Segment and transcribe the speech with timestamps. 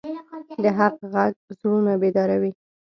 [0.63, 2.51] د حق غږ زړونه بیداروي